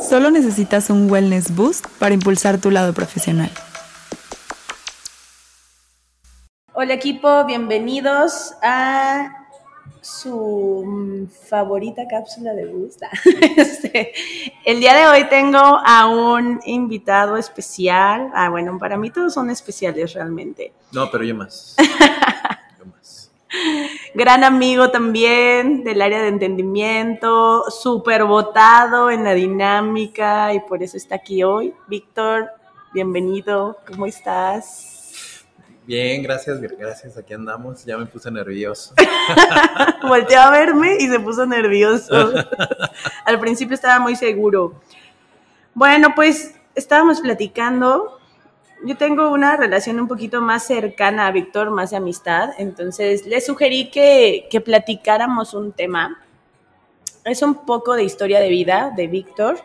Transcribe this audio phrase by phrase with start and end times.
[0.00, 3.50] Solo necesitas un wellness boost para impulsar tu lado profesional.
[6.72, 9.46] Hola equipo, bienvenidos a
[10.00, 13.10] su favorita cápsula de gusta.
[13.56, 14.12] Este,
[14.64, 18.30] el día de hoy tengo a un invitado especial.
[18.34, 20.72] Ah, bueno, para mí todos son especiales realmente.
[20.92, 21.76] No, pero yo más.
[24.14, 30.96] Gran amigo también del área de entendimiento, súper votado en la dinámica y por eso
[30.96, 31.74] está aquí hoy.
[31.88, 32.50] Víctor,
[32.92, 35.44] bienvenido, ¿cómo estás?
[35.84, 37.84] Bien, gracias, gracias, aquí andamos.
[37.84, 38.94] Ya me puse nervioso.
[40.06, 42.32] Volteó a verme y se puso nervioso.
[43.24, 44.80] Al principio estaba muy seguro.
[45.74, 48.19] Bueno, pues estábamos platicando.
[48.84, 52.50] Yo tengo una relación un poquito más cercana a Víctor, más de amistad.
[52.58, 56.22] Entonces le sugerí que, que platicáramos un tema.
[57.24, 59.58] Es un poco de historia de vida de Víctor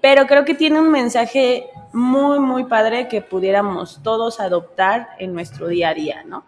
[0.00, 5.66] pero creo que tiene un mensaje muy, muy padre que pudiéramos todos adoptar en nuestro
[5.66, 6.44] día a día, ¿no?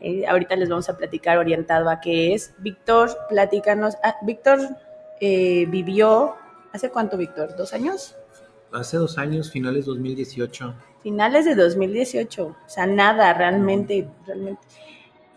[0.00, 2.54] Eh, ahorita les vamos a platicar orientado a qué es.
[2.58, 3.96] Víctor, platícanos.
[4.02, 4.60] Ah, Víctor
[5.20, 6.34] eh, vivió,
[6.72, 7.56] ¿hace cuánto, Víctor?
[7.56, 8.16] ¿Dos años?
[8.72, 10.74] Hace dos años, finales de 2018.
[11.02, 14.60] Finales de 2018, o sea, nada, realmente, realmente.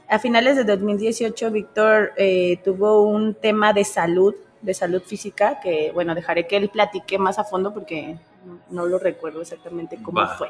[0.09, 5.91] A finales de 2018, Víctor eh, tuvo un tema de salud de salud física, que
[5.93, 8.17] bueno, dejaré que él platique más a fondo porque
[8.69, 10.49] no lo recuerdo exactamente cómo fue.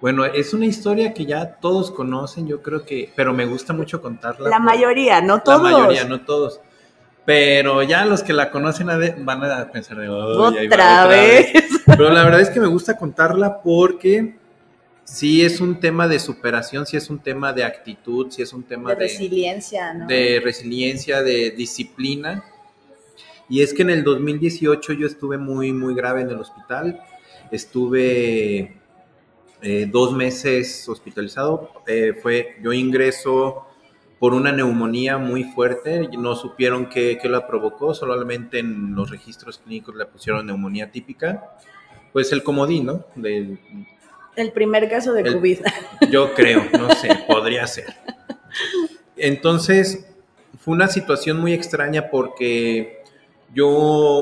[0.00, 4.02] Bueno, es una historia que ya todos conocen, yo creo que, pero me gusta mucho
[4.02, 4.50] contarla.
[4.50, 5.62] La mayoría, no todos.
[5.62, 6.60] La mayoría, no todos.
[7.26, 8.86] Pero ya los que la conocen
[9.24, 11.52] van a pensar de otra, vez.
[11.84, 14.36] Pero la verdad es que me gusta contarla porque
[15.04, 18.62] sí es un tema de superación, sí es un tema de actitud, sí es un
[18.62, 20.06] tema de, de resiliencia, ¿no?
[20.06, 22.44] De resiliencia, de disciplina
[23.48, 27.00] y es que en el 2018 yo estuve muy, muy grave en el hospital.
[27.50, 28.76] Estuve
[29.62, 31.70] eh, dos meses hospitalizado.
[31.86, 33.66] Eh, fue, yo ingreso
[34.18, 36.08] por una neumonía muy fuerte.
[36.18, 41.56] No supieron qué, qué, la provocó, solamente en los registros clínicos le pusieron neumonía típica.
[42.12, 43.04] Pues el comodín, ¿no?
[44.36, 45.60] el primer caso de COVID.
[46.10, 47.94] Yo creo, no sé, podría ser.
[49.16, 50.06] Entonces,
[50.58, 53.02] fue una situación muy extraña porque
[53.52, 53.68] yo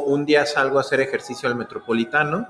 [0.02, 2.48] un día salgo a hacer ejercicio al metropolitano,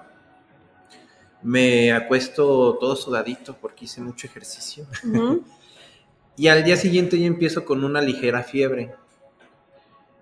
[1.42, 4.86] me acuesto todo sudadito porque hice mucho ejercicio.
[6.36, 8.94] y al día siguiente yo empiezo con una ligera fiebre.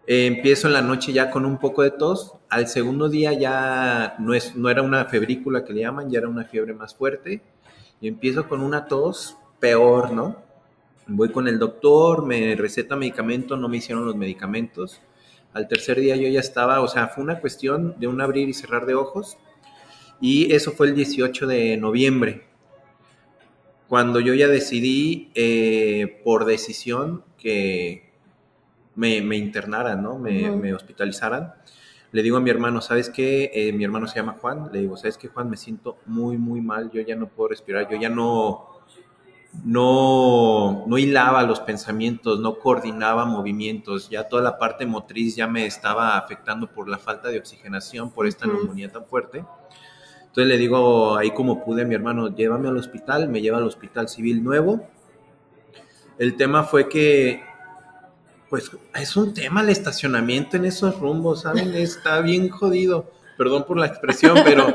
[0.06, 2.34] Eh, empiezo en la noche ya con un poco de tos.
[2.50, 6.28] Al segundo día ya no, es, no era una febrícula que le llaman, ya era
[6.28, 7.41] una fiebre más fuerte.
[8.01, 10.37] Y empiezo con una tos peor, ¿no?
[11.06, 15.01] Voy con el doctor, me receta medicamento, no me hicieron los medicamentos.
[15.55, 18.55] Al tercer día yo ya estaba, o sea, fue una cuestión de un abrir y
[18.55, 19.39] cerrar de ojos.
[20.21, 22.47] Y eso fue el 18 de noviembre,
[23.92, 28.10] cuando yo ya decidí eh, por decisión que
[28.94, 30.19] me, internaran, ¿no?
[30.19, 31.53] Me, hospitalizaran.
[32.10, 33.50] Le digo a mi hermano, ¿sabes qué?
[33.53, 34.70] Eh, mi hermano se llama Juan.
[34.72, 35.50] Le digo, ¿sabes qué, Juan?
[35.50, 36.91] Me siento muy, muy mal.
[36.91, 37.86] Yo ya no puedo respirar.
[37.91, 38.80] Yo ya no,
[39.62, 45.66] no, no hilaba los pensamientos, no coordinaba movimientos, ya toda la parte motriz ya me
[45.66, 49.44] estaba afectando por la falta de oxigenación, por esta neumonía tan fuerte.
[50.32, 53.65] Entonces le digo ahí como pude a mi hermano, llévame al hospital, me lleva al
[53.65, 54.88] hospital civil nuevo.
[56.19, 57.43] El tema fue que,
[58.48, 61.75] pues es un tema el estacionamiento en esos rumbos, ¿saben?
[61.75, 64.75] Está bien jodido perdón por la expresión, pero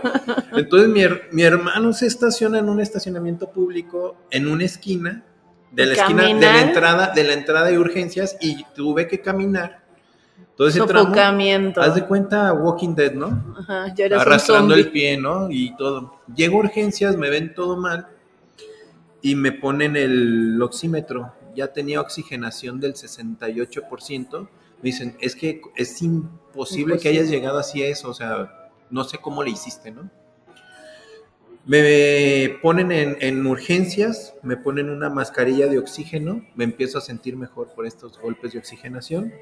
[0.53, 0.90] entonces
[1.31, 5.23] mi, hermano se estaciona en un estacionamiento público en una esquina
[5.72, 9.87] de la esquina de la entrada de la entrada de urgencias y tuve que caminar
[10.56, 11.14] todo ese tramo.
[11.78, 13.56] Haz de cuenta Walking Dead, ¿no?
[13.58, 15.50] Ajá, Arrastrando el pie, ¿no?
[15.52, 16.20] Y todo.
[16.36, 18.08] Llego a urgencias, me ven todo mal
[19.22, 21.34] y me ponen el oxímetro.
[21.56, 24.42] Ya tenía oxigenación del 68%.
[24.42, 24.47] Me
[24.81, 29.18] dicen, es que es imposible que hayas llegado así a eso, o sea, no sé
[29.18, 30.09] cómo le hiciste, ¿no?
[31.66, 37.73] Me ponen en, urgencias, me ponen una mascarilla de oxígeno, me empiezo a sentir mejor
[37.76, 39.34] por estos golpes de oxigenación,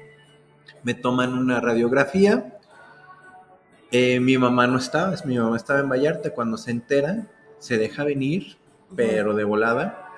[0.82, 2.58] me toman una radiografía,
[3.92, 7.26] eh, mi mamá no estaba, mi mamá estaba en Vallarta, cuando se entera,
[7.58, 8.56] se deja venir,
[8.94, 10.10] pero de volada,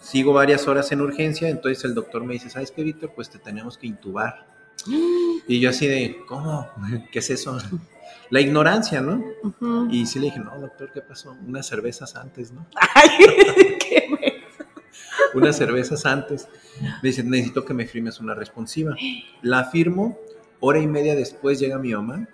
[0.00, 3.12] sigo varias horas en urgencia, entonces el doctor me dice, ¿sabes qué, Víctor?
[3.14, 4.46] Pues te tenemos que intubar.
[5.48, 6.70] Y yo así de, ¿cómo?
[7.12, 7.58] ¿Qué es eso?
[8.32, 9.22] la ignorancia, ¿no?
[9.90, 11.36] Y sí le dije, no, doctor, ¿qué pasó?
[11.46, 12.66] Unas cervezas antes, ¿no?
[12.94, 13.10] Ay,
[13.78, 14.06] qué
[15.34, 16.48] Unas cervezas antes.
[17.02, 18.94] Me dice, necesito que me firmes una responsiva.
[19.42, 20.18] La firmo,
[20.60, 22.28] hora y media después llega mi mamá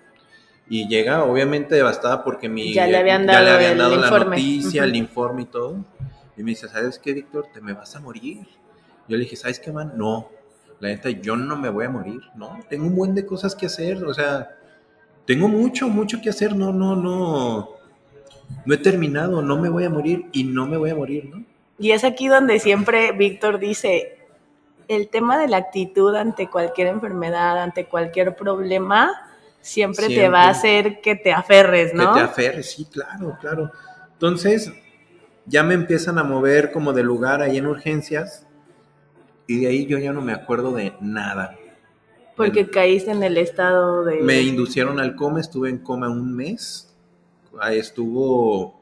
[0.68, 4.36] Y llega obviamente devastada porque mi, Ya le habían le dado el la informe.
[4.36, 5.84] noticia, el informe y todo.
[6.36, 7.46] Y me dice, ¿sabes qué, Víctor?
[7.52, 8.46] Te me vas a morir.
[9.08, 9.92] Yo le dije, ¿sabes qué, man?
[9.96, 10.28] No,
[10.80, 12.60] la neta, yo no me voy a morir, ¿no?
[12.68, 14.54] Tengo un buen de cosas que hacer, o sea,
[15.26, 17.70] tengo mucho, mucho que hacer, no, no, no.
[18.64, 21.44] No he terminado, no me voy a morir y no me voy a morir, ¿no?
[21.78, 24.18] Y es aquí donde siempre Víctor dice,
[24.88, 29.12] el tema de la actitud ante cualquier enfermedad, ante cualquier problema,
[29.60, 32.14] siempre, te va a hacer que te aferres, ¿no?
[32.14, 33.70] Que te aferres, sí, claro, claro.
[34.12, 34.72] Entonces,
[35.46, 38.46] ya me empiezan a mover como de lugar ahí en urgencias
[39.46, 41.56] y de ahí yo ya no me acuerdo de nada.
[42.36, 44.20] Porque caíste en el estado de...
[44.20, 46.94] Me inducieron al coma, estuve en coma un mes.
[47.60, 48.77] Ahí estuvo,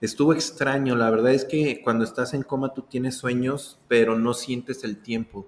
[0.00, 0.96] estuvo extraño.
[0.96, 4.98] La verdad es que cuando estás en coma tú tienes sueños, pero no sientes el
[4.98, 5.46] tiempo.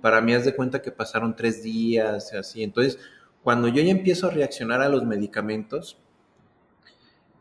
[0.00, 2.62] Para mí, haz de cuenta que pasaron tres días, y así.
[2.64, 2.98] Entonces,
[3.44, 5.98] cuando yo ya empiezo a reaccionar a los medicamentos,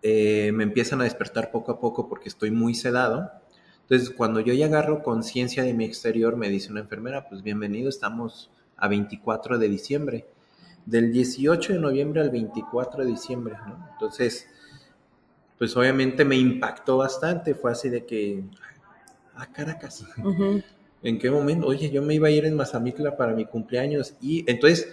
[0.03, 3.31] eh, me empiezan a despertar poco a poco porque estoy muy sedado.
[3.83, 7.89] Entonces, cuando yo ya agarro conciencia de mi exterior, me dice una enfermera, pues bienvenido,
[7.89, 10.25] estamos a 24 de diciembre.
[10.85, 13.87] Del 18 de noviembre al 24 de diciembre, ¿no?
[13.93, 14.47] Entonces,
[15.61, 17.53] pues obviamente me impactó bastante.
[17.53, 18.43] Fue así de que,
[19.35, 20.03] ah, Caracas.
[21.03, 21.67] ¿En qué momento?
[21.67, 24.87] Oye, yo me iba a ir en Mazamitla para mi cumpleaños y entonces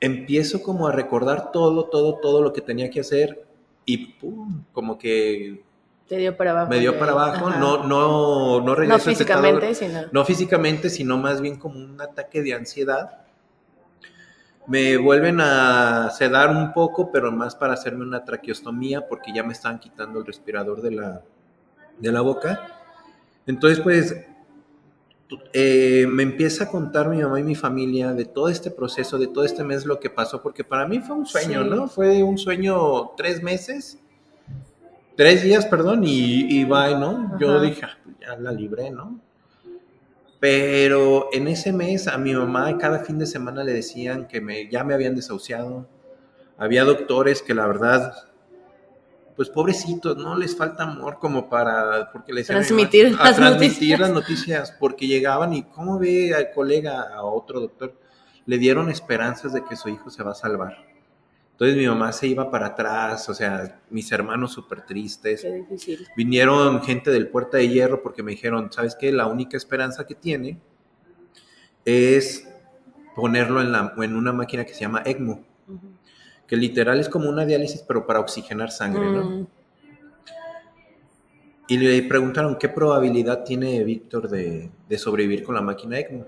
[0.00, 3.46] empiezo como a recordar todo, todo, todo lo que tenía que hacer
[3.86, 5.62] y pum, como que
[6.08, 6.70] Te dio para abajo.
[6.70, 7.60] me dio para abajo, Ajá.
[7.60, 10.00] no, no, no regreso No a ese estado- físicamente, sino...
[10.10, 13.20] no físicamente, sino más bien como un ataque de ansiedad.
[14.66, 19.52] Me vuelven a sedar un poco, pero más para hacerme una traqueostomía porque ya me
[19.52, 21.22] estaban quitando el respirador de la,
[21.98, 22.60] de la boca.
[23.46, 24.14] Entonces, pues,
[25.52, 29.26] eh, me empieza a contar mi mamá y mi familia de todo este proceso, de
[29.26, 31.70] todo este mes, lo que pasó, porque para mí fue un sueño, Sí.
[31.70, 31.88] ¿no?
[31.88, 33.98] Fue un sueño tres meses,
[35.16, 37.36] tres días, perdón, y, y bye, ¿no?
[37.40, 39.18] Yo dije, "Ah, pues ya la libré, ¿no?
[40.42, 44.68] Pero en ese mes a mi mamá cada fin de semana le decían que me,
[44.68, 45.86] ya me habían desahuciado.
[46.58, 48.12] Había doctores que la verdad,
[49.36, 54.00] pues pobrecitos, no les falta amor como para, porque les Transmitir a las transmitir noticias.
[54.00, 57.94] las noticias, porque llegaban y cómo ve al colega, a otro doctor,
[58.44, 60.91] le dieron esperanzas de que su hijo se va a salvar.
[61.52, 65.42] Entonces mi mamá se iba para atrás, o sea, mis hermanos súper tristes.
[65.42, 66.06] Qué difícil.
[66.16, 69.12] Vinieron gente del Puerta de Hierro porque me dijeron, ¿sabes qué?
[69.12, 70.58] La única esperanza que tiene
[71.84, 72.48] es
[73.14, 75.44] ponerlo en, la, en una máquina que se llama ECMO,
[76.46, 79.24] que literal es como una diálisis, pero para oxigenar sangre, ¿no?
[79.24, 79.46] Mm,
[81.68, 86.26] Y le preguntaron, ¿qué probabilidad tiene Víctor de, de sobrevivir con la máquina ECMO?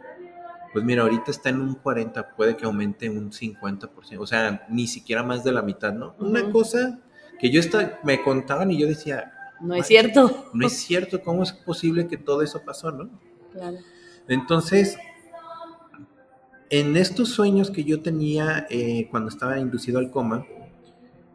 [0.75, 4.89] Pues mira, ahorita está en un 40, puede que aumente un 50%, o sea, ni
[4.89, 6.17] siquiera más de la mitad, ¿no?
[6.19, 6.99] Una cosa
[7.39, 10.51] que yo está, me contaban y yo decía, No es cierto.
[10.53, 13.09] no es cierto, ¿cómo es posible que todo eso pasó, no?
[13.53, 13.77] Claro.
[14.27, 14.99] Entonces,
[16.71, 20.45] en estos sueños que yo tenía eh, cuando estaba inducido al coma,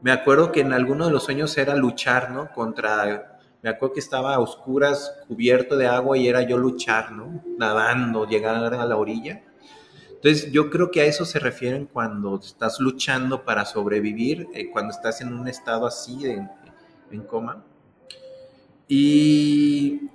[0.02, 2.52] me acuerdo que en alguno de los sueños era luchar, ¿no?
[2.52, 7.44] Contra, me acuerdo que estaba a oscuras, cubierto de agua y era yo luchar, ¿no?
[7.58, 9.44] Nadando, llegar a la orilla.
[10.10, 14.92] Entonces, yo creo que a eso se refieren cuando estás luchando para sobrevivir, eh, cuando
[14.92, 16.26] estás en un estado así
[17.12, 17.64] en coma.
[18.90, 20.10] Y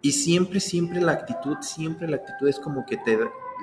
[0.00, 3.18] y siempre, siempre la actitud, siempre la actitud es como que te,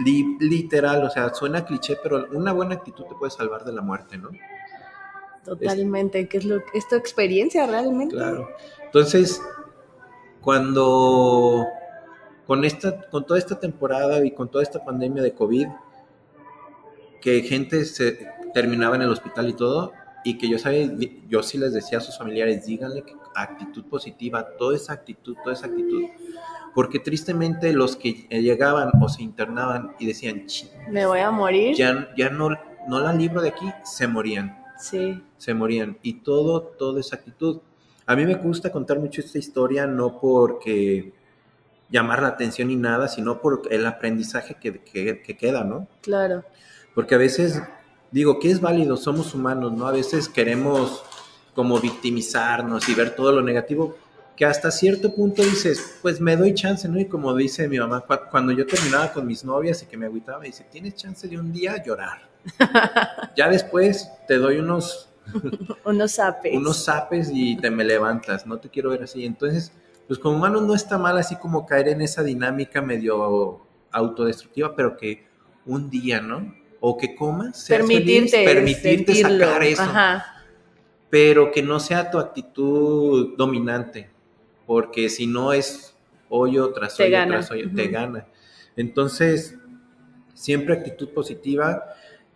[0.06, 3.82] li- literal, o sea, suena cliché, pero una buena actitud te puede salvar de la
[3.82, 4.30] muerte, ¿no?
[5.44, 6.28] Totalmente.
[6.28, 8.16] ¿Qué es lo es tu experiencia realmente?
[8.16, 8.50] Claro.
[8.86, 9.42] Entonces,
[10.42, 11.68] cuando,
[12.48, 15.68] con, esta, con toda esta temporada y con toda esta pandemia de COVID,
[17.22, 19.92] que gente se terminaba en el hospital y todo,
[20.24, 20.90] y que yo sabía,
[21.28, 25.54] yo sí les decía a sus familiares, díganle que actitud positiva, toda esa actitud, toda
[25.54, 26.04] esa actitud.
[26.74, 31.76] Porque tristemente los que llegaban o se internaban y decían, "Chi, Me voy a morir.
[31.76, 32.50] ya, ya no,
[32.88, 35.22] no la libro de aquí, se morían Sí.
[35.38, 35.98] se morían.
[36.04, 37.60] Y todo, toda esa actitud.
[38.06, 41.14] A mí me gusta contar mucho esta historia, no porque
[41.90, 45.88] llamar la atención ni nada, sino por el aprendizaje que, que- que queda, ¿no?
[46.02, 46.44] Claro.
[46.96, 47.62] Porque a veces,
[48.12, 49.88] digo, que es válido, somos humanos, ¿no?
[49.88, 51.04] A veces queremos
[51.54, 53.96] como victimizarnos y ver todo lo negativo,
[54.36, 57.00] que hasta cierto punto dices, pues me doy chance, ¿no?
[57.00, 60.06] Y como dice mi mamá, cua- cuando yo terminaba con mis novias y que me
[60.06, 62.29] agüitaba, me dice, tienes chance de un día llorar.
[63.36, 65.10] Ya después te doy unos
[65.86, 66.56] Unos zapes.
[66.56, 69.26] unos zapes y te me levantas, no te quiero ver así.
[69.26, 69.72] Entonces,
[70.08, 74.98] pues como humano no está mal así como caer en esa dinámica medio autodestructiva, pero
[74.98, 75.28] que
[75.66, 76.56] un día, ¿no?
[76.82, 79.46] o que comas, Permitirte, feliz, permitirte sentirlo.
[79.48, 80.46] sacar eso, Ajá.
[81.10, 84.10] pero que no sea tu actitud dominante,
[84.66, 85.94] porque si no es
[86.30, 87.92] hoyo tras Te hoyo tras hoyo, te Ujú.
[87.92, 88.28] gana.
[88.78, 89.58] Entonces,
[90.34, 91.84] siempre actitud positiva.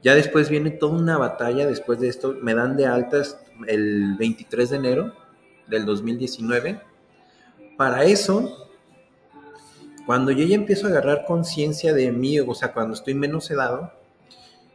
[0.03, 4.69] Ya después viene toda una batalla, después de esto me dan de altas el 23
[4.69, 5.13] de enero
[5.67, 6.81] del 2019.
[7.77, 8.69] Para eso,
[10.05, 13.93] cuando yo ya empiezo a agarrar conciencia de mí, o sea, cuando estoy menos sedado,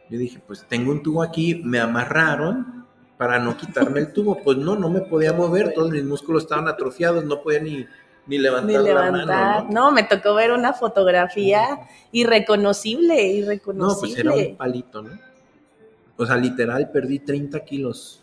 [0.09, 4.41] yo dije, pues tengo un tubo aquí, me amarraron para no quitarme el tubo.
[4.43, 7.85] Pues no, no me podía mover, todos mis músculos estaban atrofiados, no podía ni,
[8.29, 9.25] ni levantar, Ni la levantar.
[9.27, 9.67] mano.
[9.69, 9.71] ¿no?
[9.85, 9.91] ¿no?
[9.91, 11.79] me tocó ver una fotografía
[12.11, 14.23] irreconocible, No, irreconocible.
[14.23, 15.19] pues era un palito, ¿no?
[16.17, 18.21] O sea, literal, perdí 30 kilos.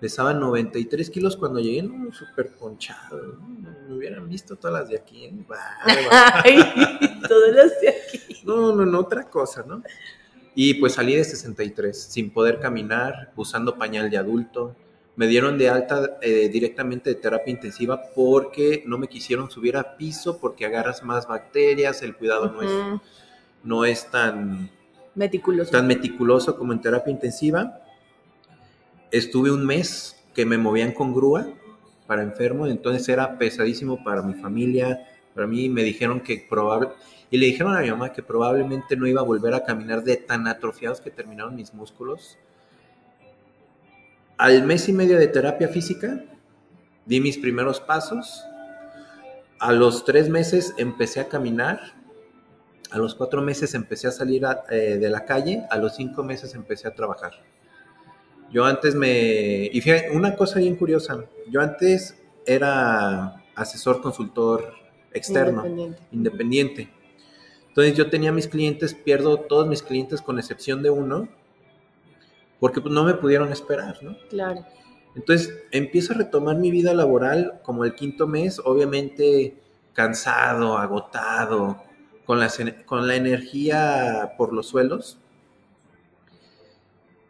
[0.00, 3.16] Pesaba 93 kilos cuando llegué, no, súper ponchado.
[3.38, 3.70] ¿no?
[3.88, 5.34] Me hubieran visto todas las de aquí, ¿eh?
[6.10, 6.58] Ay,
[7.28, 8.42] todos los de aquí.
[8.44, 9.82] No, no, no, otra cosa, ¿no?
[10.56, 14.74] Y pues salí de 63, sin poder caminar, usando pañal de adulto.
[15.14, 19.96] Me dieron de alta eh, directamente de terapia intensiva porque no me quisieron subir a
[19.96, 23.00] piso porque agarras más bacterias, el cuidado no, es,
[23.62, 24.70] no es tan,
[25.14, 25.70] Meticuloso.
[25.70, 27.80] tan meticuloso como en terapia intensiva.
[29.10, 31.46] Estuve un mes que me movían con grúa
[32.06, 36.88] para enfermo, entonces era pesadísimo para mi familia, para mí me dijeron que probable
[37.30, 40.18] y le dijeron a mi mamá que probablemente no iba a volver a caminar de
[40.18, 42.36] tan atrofiados que terminaron mis músculos.
[44.42, 46.20] Al mes y medio de terapia física
[47.06, 48.44] di mis primeros pasos.
[49.60, 51.78] A los tres meses empecé a caminar.
[52.90, 55.62] A los cuatro meses empecé a salir a- eh, de la calle.
[55.70, 57.34] A los cinco meses empecé a trabajar.
[58.50, 59.70] Yo antes me...
[59.72, 61.24] Y fíjate, una cosa bien curiosa.
[61.48, 64.74] Yo antes era asesor consultor
[65.12, 66.02] externo, Independiente.
[66.10, 66.88] independiente.
[67.68, 71.28] Entonces yo tenía mis clientes, pierdo todos mis clientes con excepción de uno,
[72.62, 74.16] porque pues, no me pudieron esperar, ¿no?
[74.30, 74.64] Claro.
[75.16, 79.56] Entonces empiezo a retomar mi vida laboral como el quinto mes, obviamente
[79.94, 81.82] cansado, agotado,
[82.24, 82.48] con la,
[82.86, 85.18] con la energía por los suelos.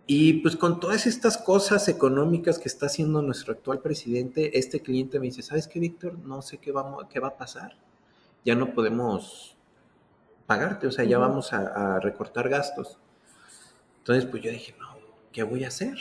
[0.06, 5.18] Y pues con todas estas cosas económicas que está haciendo nuestro actual presidente, este cliente
[5.18, 6.18] me dice, ¿sabes qué, Víctor?
[6.18, 7.78] No sé qué, vamos, qué va a pasar.
[8.44, 9.56] Ya no podemos
[10.46, 11.26] pagarte, o sea, ya Ujú.
[11.26, 12.98] vamos a, a recortar gastos.
[14.00, 14.91] Entonces, pues yo dije, no,
[15.32, 15.98] ¿qué voy a hacer?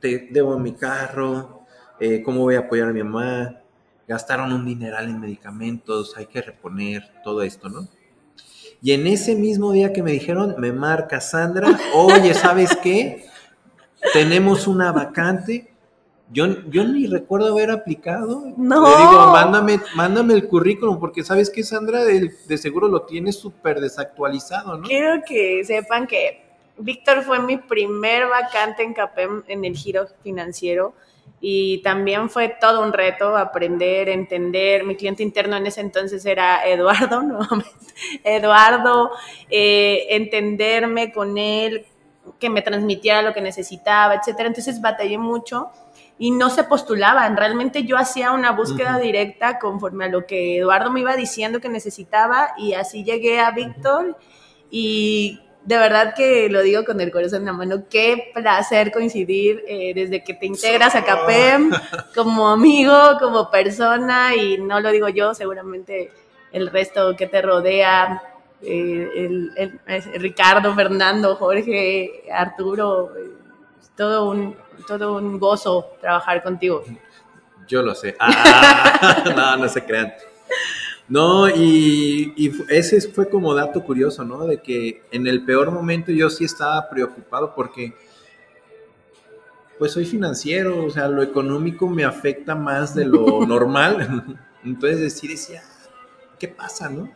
[0.00, 1.62] Te debo mi carro,
[1.98, 3.60] eh, ¿cómo voy a apoyar a mi mamá?
[4.06, 7.88] Gastaron un dineral en medicamentos, hay que reponer todo esto, ¿no?
[8.80, 13.26] Y en ese mismo día que me dijeron, me marca Sandra, oye, ¿sabes qué?
[14.12, 15.72] Tenemos una vacante.
[16.30, 18.52] Yo, yo ni recuerdo haber aplicado.
[18.56, 18.82] No.
[18.82, 23.80] Le digo, mándame, mándame el currículum, porque sabes que Sandra de seguro lo tiene súper
[23.80, 24.86] desactualizado, ¿no?
[24.86, 26.47] Quiero que sepan que
[26.78, 30.94] Víctor fue mi primer vacante en CAPEM en el giro financiero
[31.40, 34.84] y también fue todo un reto aprender, entender.
[34.84, 37.70] Mi cliente interno en ese entonces era Eduardo, nuevamente.
[38.24, 39.10] Eduardo,
[39.48, 41.86] eh, entenderme con él,
[42.38, 44.48] que me transmitiera lo que necesitaba, etcétera.
[44.48, 45.70] Entonces batallé mucho
[46.18, 47.36] y no se postulaban.
[47.36, 51.68] Realmente yo hacía una búsqueda directa conforme a lo que Eduardo me iba diciendo que
[51.68, 54.18] necesitaba y así llegué a Víctor
[54.70, 59.62] y de verdad que lo digo con el corazón en la mano, qué placer coincidir
[59.68, 61.70] eh, desde que te integras a CAPEM
[62.14, 66.10] como amigo, como persona y no lo digo yo, seguramente
[66.52, 68.22] el resto que te rodea,
[68.62, 69.78] eh, el,
[70.14, 73.30] Ricardo, Fernando, Jorge, Arturo, eh,
[73.94, 74.56] todo un,
[74.86, 76.82] todo un gozo trabajar contigo.
[77.66, 78.16] Yo lo sé.
[78.18, 80.14] Ah, no, no se crean.
[81.08, 82.34] No, y,
[82.68, 84.44] ese fue como dato curioso, ¿no?
[84.46, 87.94] De que en el peor momento yo sí estaba preocupado porque,
[89.78, 94.38] pues soy financiero, o sea, lo económico me afecta más de lo normal.
[94.64, 95.62] Entonces sí decía,
[96.38, 97.10] ¿qué pasa, no?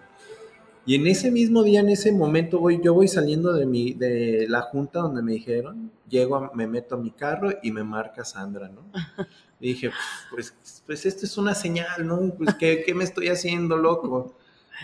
[0.87, 4.47] Y en ese mismo día, en ese momento, voy, yo voy saliendo de, mi, de
[4.49, 8.25] la junta donde me dijeron, llego, a- me meto a mi carro y me marca
[8.25, 8.83] Sandra, ¿no?
[9.63, 9.91] Y dije,
[10.31, 12.35] pues, pues esto es una señal, ¿no?
[12.37, 14.35] Pues, ¿qué, qué me estoy haciendo, loco?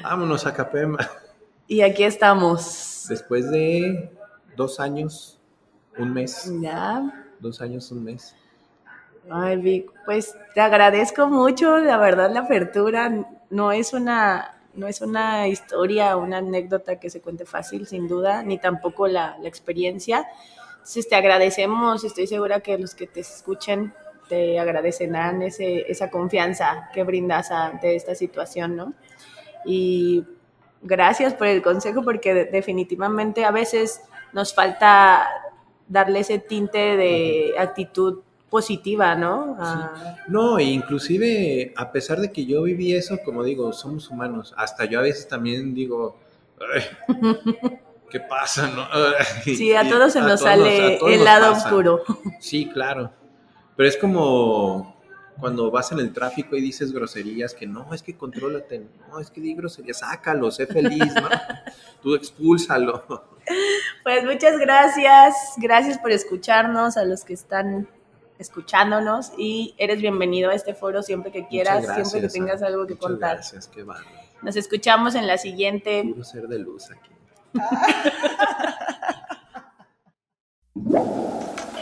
[0.04, 0.99] Vámonos a Capema.
[1.66, 3.06] Y aquí estamos.
[3.08, 4.11] Después de
[4.56, 5.40] dos años,
[5.99, 7.26] un mes, Ya.
[7.40, 8.35] dos años, un mes.
[9.28, 13.26] Ay, Vic, pues te agradezco mucho, la verdad, la apertura.
[13.50, 18.42] No es una, no es una historia, una anécdota que se cuente fácil, sin duda,
[18.44, 20.26] ni tampoco la, la experiencia.
[20.75, 23.92] Entonces te agradecemos, estoy segura que los que te escuchen
[24.28, 28.92] te agradecerán ese, esa confianza que brindas ante esta situación, ¿no?
[29.64, 30.25] Y
[30.82, 34.00] gracias por el consejo, porque de- definitivamente a veces
[34.32, 35.26] nos falta
[35.88, 38.20] darle ese tinte de actitud
[38.50, 39.56] positiva, ¿no?
[39.58, 44.54] Ah, No, e inclusive a pesar de que yo viví eso, como digo, somos humanos.
[44.56, 46.16] Hasta yo a veces también digo,
[46.75, 46.82] "Ay,
[48.11, 48.68] ¿qué pasa?
[48.68, 48.87] No?
[49.44, 52.02] Sí, a todos se nos todos sale el lado oscuro.
[52.40, 53.11] Sí, claro.
[53.78, 54.94] Pero es como
[55.38, 59.30] cuando vas en el tráfico y dices groserías que no, es que contrólate, no, es
[59.30, 61.28] que di groserías, sácalo, sé feliz, ¿no?
[62.02, 63.04] Tú expúlsalo.
[64.02, 67.88] Pues muchas gracias, gracias por escucharnos, a los que están
[68.40, 72.85] escuchándonos y eres bienvenido a este foro siempre que quieras, gracias, siempre que tengas algo
[72.85, 73.37] que Muchas contar.
[73.37, 74.11] Gracias, qué bárbaro.
[74.42, 76.02] Nos escuchamos en la siguiente.
[76.02, 77.11] Puro ser de luz aquí.